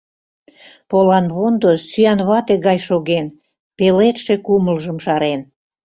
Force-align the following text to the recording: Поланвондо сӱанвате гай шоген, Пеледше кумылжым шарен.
Поланвондо 0.89 1.71
сӱанвате 1.89 2.55
гай 2.65 2.77
шоген, 2.87 3.27
Пеледше 3.77 4.35
кумылжым 4.45 4.97
шарен. 5.05 5.41